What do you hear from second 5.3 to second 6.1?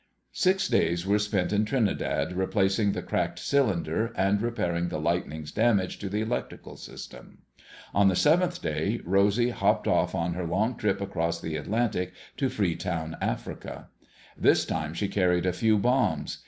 damage to